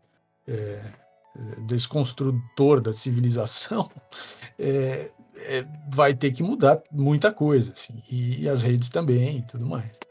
[0.47, 0.82] é,
[1.65, 3.89] desconstrutor da civilização,
[4.60, 5.10] é,
[5.93, 10.09] vai ter que mudar muita coisa, assim, e, e as redes também e tudo mais.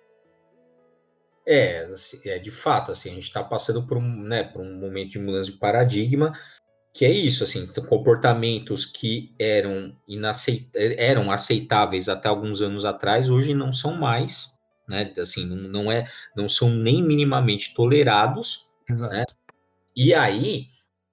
[1.50, 4.78] É, assim, é de fato, assim, a gente está passando por um, né, por um
[4.78, 6.38] momento de mudança de paradigma,
[6.92, 13.54] que é isso, assim, comportamentos que eram, inaceit eram aceitáveis até alguns anos atrás, hoje
[13.54, 16.06] não são mais, né, assim, não, não é,
[16.36, 19.14] não são nem minimamente tolerados, Exato.
[19.14, 19.24] né,
[19.96, 20.66] e aí,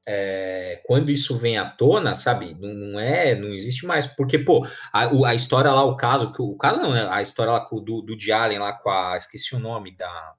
[0.07, 4.65] é, quando isso vem à tona, sabe, não, não, é, não existe mais, porque, pô,
[4.93, 8.01] a, a história lá, o caso, que o caso não, né, a história lá do,
[8.01, 8.15] do
[8.59, 10.33] lá com a, esqueci o nome da,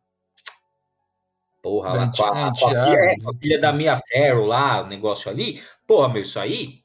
[1.61, 4.47] porra, da lá com a, com a, filha, é, com a filha da Mia Farrow
[4.47, 6.85] lá, o negócio ali, porra, meu, isso aí,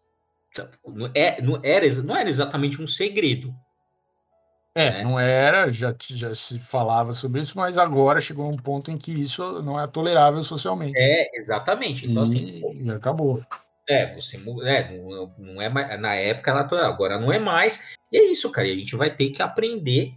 [0.86, 3.54] não, é, não, era, não era exatamente um segredo,
[4.74, 5.04] é, né?
[5.04, 9.12] não era, já, já se falava sobre isso, mas agora chegou um ponto em que
[9.12, 10.98] isso não é tolerável socialmente.
[10.98, 12.10] É, exatamente.
[12.10, 12.84] Então, assim, e, assim.
[12.86, 13.44] E acabou.
[13.90, 17.96] É, você é, não, não é mais, na época ela agora não é mais.
[18.10, 18.68] E é isso, cara.
[18.68, 20.14] E a gente vai ter que aprender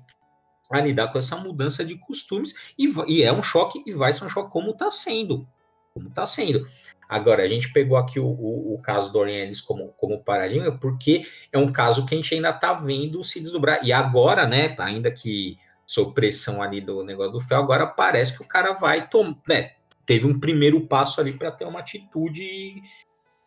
[0.71, 2.55] a lidar com essa mudança de costumes.
[2.79, 5.49] E, e é um choque, e vai ser um choque como está sendo.
[5.93, 6.65] Como está sendo.
[7.09, 11.27] Agora, a gente pegou aqui o, o, o caso do Orleans como, como paradigma, porque
[11.53, 13.85] é um caso que a gente ainda está vendo se desdobrar.
[13.85, 18.43] E agora, né, ainda que sob pressão ali do negócio do Fel, agora parece que
[18.43, 19.37] o cara vai tomar.
[19.49, 19.73] Né,
[20.07, 22.83] teve um primeiro passo ali para ter uma atitude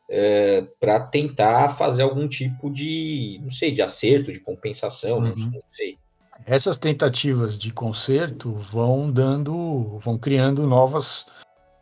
[0.10, 5.24] é, para tentar fazer algum tipo de, não sei, de acerto, de compensação, uhum.
[5.24, 5.98] não sei.
[6.46, 11.26] Essas tentativas de conserto vão dando, vão criando novas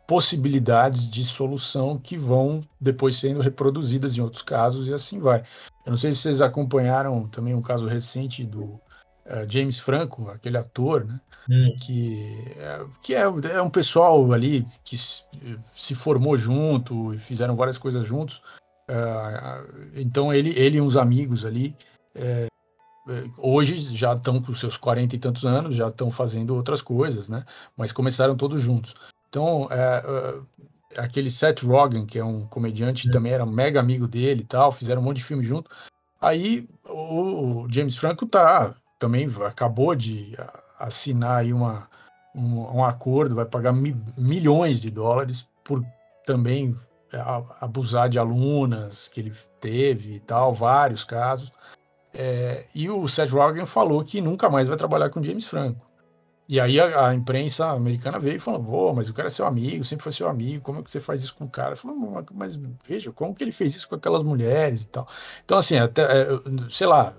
[0.06, 5.42] possibilidades de solução que vão depois sendo reproduzidas em outros casos e assim vai.
[5.84, 8.80] Eu não sei se vocês acompanharam também um caso recente do uh,
[9.48, 11.20] James Franco, aquele ator, né?
[11.48, 11.74] Hum.
[11.80, 17.78] Que, é, que é, é, um pessoal ali que se formou junto e fizeram várias
[17.78, 18.42] coisas juntos.
[18.88, 21.76] Uh, então ele, ele e uns amigos ali
[22.14, 22.48] é,
[23.38, 27.44] hoje já estão com seus 40 e tantos anos, já estão fazendo outras coisas, né?
[27.76, 28.94] Mas começaram todos juntos.
[29.36, 30.02] Então, é,
[30.96, 33.10] é, aquele Seth Rogen, que é um comediante, é.
[33.10, 35.70] também era um mega amigo dele e tal, fizeram um monte de filme junto.
[36.18, 40.34] Aí o James Franco tá também acabou de
[40.78, 41.86] assinar aí uma,
[42.34, 45.84] um, um acordo, vai pagar mi, milhões de dólares por
[46.24, 46.74] também
[47.60, 51.52] abusar de alunas que ele teve e tal, vários casos.
[52.14, 55.85] É, e o Seth Rogen falou que nunca mais vai trabalhar com James Franco.
[56.48, 59.46] E aí a, a, imprensa americana veio e falou, pô, mas o cara é seu
[59.46, 61.74] amigo, sempre foi seu amigo, como é que você faz isso com o cara?
[61.74, 62.56] Falou, mas
[62.86, 65.08] veja, como que ele fez isso com aquelas mulheres e tal.
[65.44, 66.26] Então, assim, até, é,
[66.70, 67.14] sei lá,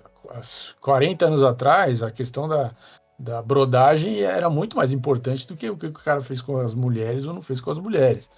[0.80, 2.74] 40 anos atrás, a questão da,
[3.20, 6.74] da brodagem era muito mais importante do que o que o cara fez com as
[6.74, 8.30] mulheres ou não fez com as mulheres.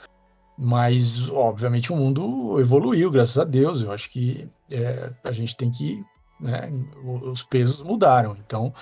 [0.58, 3.82] Mas, obviamente, o mundo evoluiu, graças a Deus.
[3.82, 6.04] Eu acho que é, a gente tem que.
[6.40, 6.70] Né,
[7.04, 8.36] os pesos mudaram.
[8.46, 8.74] Então,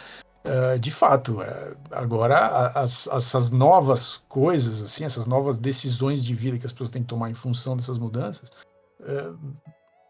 [0.48, 2.38] Uh, de fato, uh, agora
[2.74, 7.08] as, essas novas coisas, assim, essas novas decisões de vida que as pessoas têm que
[7.08, 8.50] tomar em função dessas mudanças,
[9.02, 9.38] uh,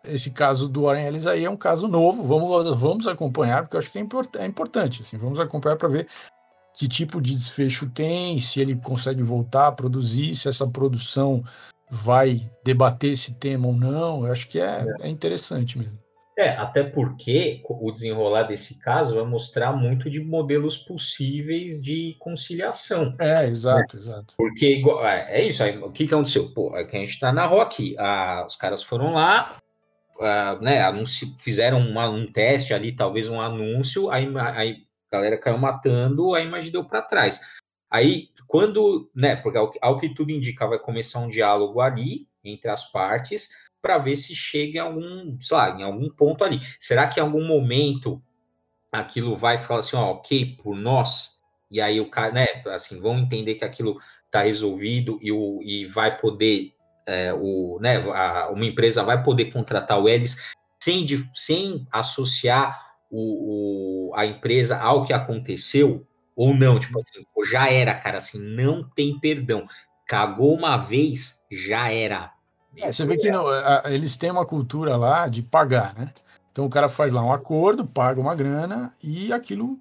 [0.05, 3.79] esse caso do Warren Ellis aí é um caso novo, vamos, vamos acompanhar, porque eu
[3.79, 6.07] acho que é, import é importante, assim, vamos acompanhar para ver
[6.77, 11.43] que tipo de desfecho tem, se ele consegue voltar a produzir, se essa produção
[11.89, 14.25] vai debater esse tema ou não.
[14.25, 15.07] Eu acho que é, é.
[15.07, 15.97] é interessante mesmo.
[16.37, 23.15] É, até porque o desenrolar desse caso vai mostrar muito de modelos possíveis de conciliação.
[23.19, 24.01] É, exato, né?
[24.03, 24.35] exato.
[24.37, 25.79] Porque é, é isso aí.
[25.79, 26.53] O que, que aconteceu?
[26.53, 27.95] Pô, é que a gente tá na aqui.
[27.97, 29.57] Ah, os caras foram lá,
[30.21, 35.39] ah, né, anuncio, fizeram uma, um teste ali, talvez um anúncio, aí, aí a galera
[35.39, 37.41] caiu matando, a imagem deu para trás.
[37.89, 42.69] Aí, quando, né, porque ao, ao que tudo indica, vai começar um diálogo ali entre
[42.69, 43.49] as partes
[43.81, 46.59] para ver se chega em algum, sei lá, em algum ponto ali.
[46.79, 48.21] Será que em algum momento
[48.91, 53.17] aquilo vai falar assim, ó, ok, por nós, e aí o cara, né, assim, vão
[53.19, 56.73] entender que aquilo está resolvido e, o, e vai poder,
[57.05, 62.79] é, o, né, a, uma empresa vai poder contratar o Elis sem, de, sem associar
[63.09, 68.39] o, o, a empresa ao que aconteceu, ou não, tipo assim, já era, cara, assim,
[68.39, 69.65] não tem perdão.
[70.05, 72.31] Cagou uma vez, já era.
[72.77, 76.11] É, você vê que não, a, eles têm uma cultura lá de pagar, né?
[76.51, 79.79] Então o cara faz lá um acordo, paga uma grana e aquilo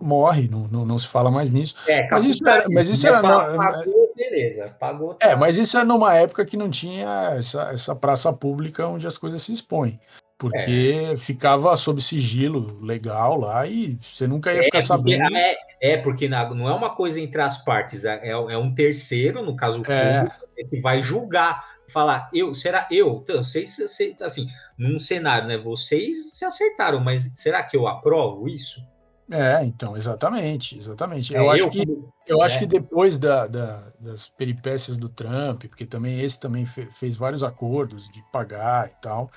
[0.00, 1.74] morre, não, não, não se fala mais nisso.
[1.86, 5.14] É, mas isso era, mas isso era pagou, beleza, pagou.
[5.14, 5.30] Tá.
[5.30, 9.18] É, mas isso é numa época que não tinha essa, essa praça pública onde as
[9.18, 9.98] coisas se expõem.
[10.38, 11.16] Porque é.
[11.16, 15.36] ficava sob sigilo legal lá e você nunca ia é, ficar sabendo.
[15.36, 19.42] É, é porque não é uma coisa entre as partes, é, é, é um terceiro,
[19.42, 20.20] no caso o é.
[20.20, 23.20] público, que vai julgar falar, eu, será eu?
[23.22, 23.78] Então, vocês,
[24.20, 24.46] assim,
[24.76, 25.56] num cenário, né?
[25.56, 28.86] Vocês se acertaram, mas será que eu aprovo isso?
[29.30, 31.36] É, então, exatamente, exatamente.
[31.36, 31.84] É, eu, acho que,
[32.26, 32.58] eu acho é.
[32.60, 37.42] que depois da, da, das peripécias do Trump, porque também esse também fe, fez vários
[37.42, 39.30] acordos de pagar e tal.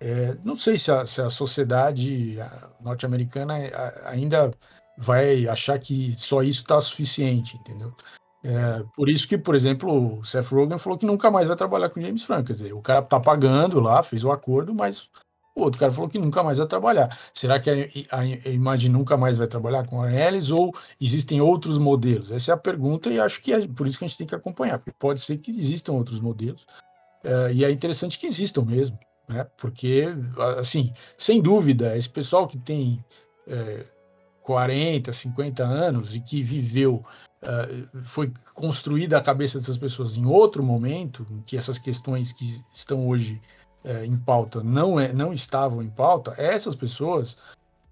[0.00, 2.36] É, não sei se a, se a sociedade
[2.80, 3.54] norte-americana
[4.04, 4.50] ainda
[4.98, 7.94] vai achar que só isso está suficiente, entendeu?
[8.44, 11.88] É, por isso que, por exemplo, o Seth Rogen falou que nunca mais vai trabalhar
[11.88, 12.46] com James Franco.
[12.46, 15.08] Quer dizer, o cara tá pagando lá, fez o acordo, mas
[15.56, 17.18] o outro cara falou que nunca mais vai trabalhar.
[17.32, 17.74] Será que a,
[18.16, 22.30] a, a Imagine nunca mais vai trabalhar com a Ellis ou existem outros modelos?
[22.30, 24.34] Essa é a pergunta e acho que é por isso que a gente tem que
[24.34, 26.66] acompanhar, porque pode ser que existam outros modelos
[27.24, 29.44] é, e é interessante que existam mesmo, né?
[29.56, 30.04] Porque,
[30.60, 33.04] assim, sem dúvida, esse pessoal que tem
[33.48, 33.84] é,
[34.42, 37.02] 40, 50 anos e que viveu
[37.42, 42.62] Uh, foi construída a cabeça dessas pessoas em outro momento, em que essas questões que
[42.72, 43.40] estão hoje
[43.84, 47.36] uh, em pauta não, é, não estavam em pauta, essas pessoas,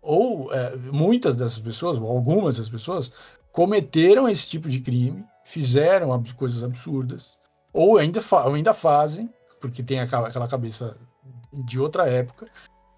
[0.00, 0.52] ou uh,
[0.92, 3.12] muitas dessas pessoas, ou algumas dessas pessoas,
[3.52, 7.38] cometeram esse tipo de crime, fizeram ab coisas absurdas,
[7.72, 9.30] ou ainda, fa ainda fazem,
[9.60, 10.96] porque tem aquela cabeça
[11.52, 12.46] de outra época,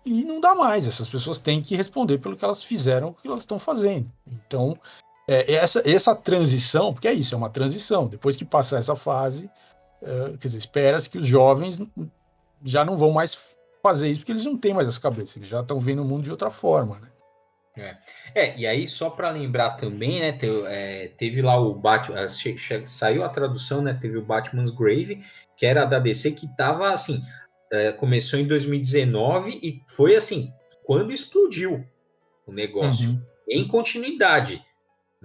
[0.06, 0.86] e não dá mais.
[0.86, 4.10] Essas pessoas têm que responder pelo que elas fizeram, o que elas estão fazendo.
[4.26, 4.78] Então,
[5.28, 8.06] é, essa, essa transição, porque é isso, é uma transição.
[8.06, 9.50] Depois que passar essa fase,
[10.02, 11.80] é, quer dizer, espera-se que os jovens
[12.64, 15.60] já não vão mais fazer isso, porque eles não têm mais essa cabeça, eles já
[15.60, 17.08] estão vendo o mundo de outra forma, né?
[17.78, 17.96] É.
[18.34, 22.26] é, e aí só para lembrar também, né, teve, é, teve lá o Batman,
[22.86, 25.22] saiu a tradução, né, teve o Batman's Grave,
[25.58, 27.22] que era da DC, que tava assim,
[27.70, 30.50] é, começou em 2019 e foi assim,
[30.84, 31.86] quando explodiu
[32.46, 33.22] o negócio, uhum.
[33.46, 34.64] em continuidade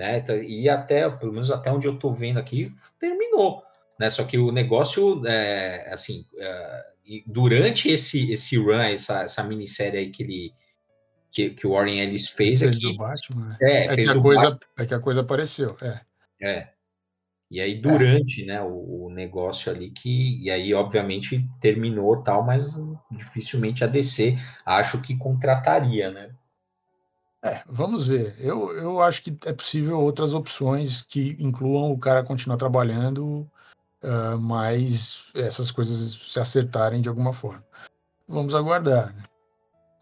[0.01, 0.23] né?
[0.43, 3.61] E até, pelo menos até onde eu estou vendo aqui, terminou,
[3.99, 4.09] né?
[4.09, 6.85] Só que o negócio, é, assim, é,
[7.27, 10.53] durante esse esse run, essa, essa minissérie aí que ele
[11.31, 13.57] que, que o Warren Ellis fez aqui, do Batman, né?
[13.61, 16.01] é, é, que a coisa, é que a coisa apareceu, é.
[16.41, 16.67] É.
[17.49, 18.45] E aí durante, é.
[18.47, 22.75] né, o, o, negócio ali que e aí obviamente terminou tal, mas
[23.11, 24.35] dificilmente a DC
[24.65, 26.31] acho que contrataria, né?
[27.43, 28.35] É, vamos ver.
[28.39, 33.49] Eu, eu acho que é possível outras opções que incluam o cara continuar trabalhando,
[34.03, 37.65] uh, mas essas coisas se acertarem de alguma forma.
[38.27, 39.13] Vamos aguardar.
[39.15, 39.23] Né?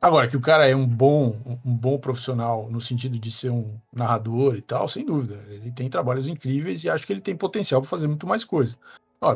[0.02, 3.80] Agora, que o cara é um bom, um bom profissional no sentido de ser um
[3.92, 5.44] narrador e tal, sem dúvida.
[5.50, 8.78] Ele tem trabalhos incríveis e acho que ele tem potencial para fazer muito mais coisa.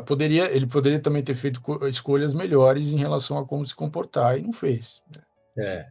[0.06, 4.42] Poderia, ele poderia também ter feito escolhas melhores em relação a como se comportar e
[4.42, 5.02] não fez.
[5.14, 5.22] Né?
[5.56, 5.86] É.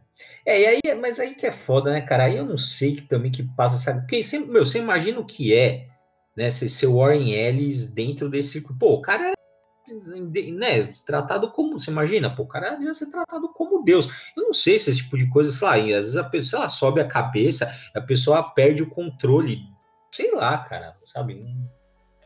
[0.46, 2.24] É, e aí, mas aí que é foda, né, cara?
[2.24, 4.00] Aí eu não sei que também que passa, sabe?
[4.00, 5.88] Porque sempre, meu, você imagina o que é,
[6.36, 6.50] né?
[6.50, 8.60] Ser, ser Warren Ellis dentro desse.
[8.60, 9.34] Pô, o cara era
[10.52, 14.08] né, tratado como, você imagina, pô, o cara devia ser tratado como Deus.
[14.36, 16.68] Eu não sei se esse tipo de coisa, sei lá, às vezes a pessoa ela
[16.68, 19.60] sobe a cabeça, a pessoa perde o controle,
[20.10, 21.44] sei lá, cara, sabe?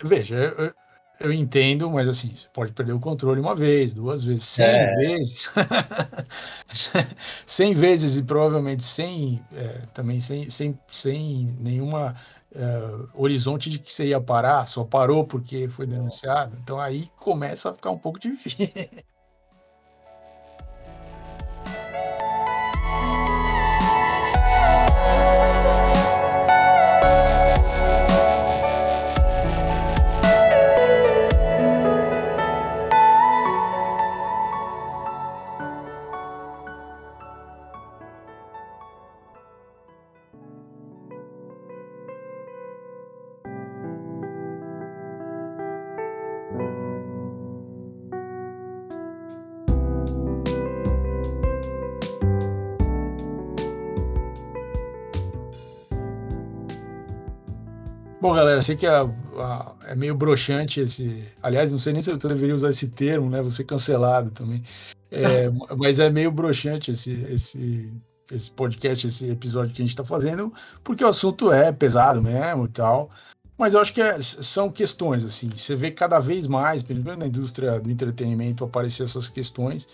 [0.03, 0.73] Veja, eu,
[1.21, 4.95] eu entendo, mas assim, você pode perder o controle uma vez, duas vezes, cem é.
[4.95, 5.51] vezes.
[7.45, 12.15] cem vezes e provavelmente sem, é, também sem, sem, sem nenhuma
[12.55, 16.57] uh, horizonte de que você ia parar, só parou porque foi denunciado.
[16.63, 18.69] Então aí começa a ficar um pouco difícil.
[58.59, 61.25] Galera, sei que a, a, é meio broxante esse.
[61.43, 63.43] Aliás, não sei nem se eu deveria usar esse termo, né?
[63.43, 64.63] Você cancelado também.
[65.11, 67.93] É, mas é meio broxante esse, esse,
[68.31, 70.53] esse podcast, esse episódio que a gente está fazendo,
[70.83, 73.11] porque o assunto é pesado mesmo e tal.
[73.57, 75.49] Mas eu acho que é, são questões, assim.
[75.49, 79.89] Você vê cada vez mais, principalmente na indústria do entretenimento, aparecer essas questões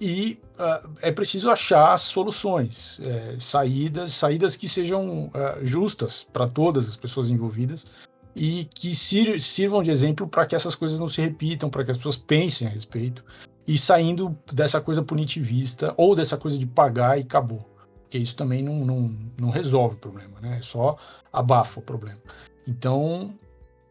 [0.00, 5.32] e uh, é preciso achar soluções, é, saídas, saídas que sejam uh,
[5.64, 7.86] justas para todas as pessoas envolvidas
[8.34, 11.90] e que sir sirvam de exemplo para que essas coisas não se repitam, para que
[11.90, 13.24] as pessoas pensem a respeito
[13.66, 17.66] e saindo dessa coisa punitivista ou dessa coisa de pagar e acabou,
[18.02, 20.60] porque isso também não, não, não resolve o problema, né?
[20.62, 20.96] Só
[21.32, 22.20] abafa o problema.
[22.68, 23.34] Então,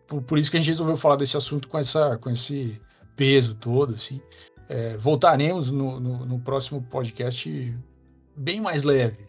[0.08, 2.80] por, por isso que a gente resolveu falar desse assunto com essa, com esse
[3.16, 4.22] peso todo, assim.
[4.68, 7.78] É, voltaremos no, no, no, próximo podcast
[8.36, 9.26] bem mais leve.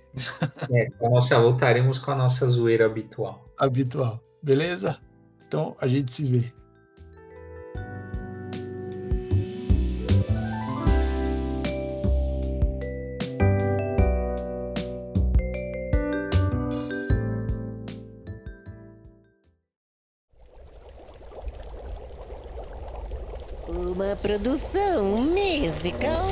[0.73, 3.47] É, nossa, voltaremos com a nossa zoeira habitual.
[3.59, 4.99] Habitual, beleza?
[5.47, 6.53] Então a gente se vê.
[24.27, 26.27] Produção musical.